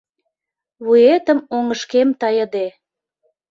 Вуетым 0.85 1.39
оҥышкем 1.55 2.09
тайыде 2.19 2.67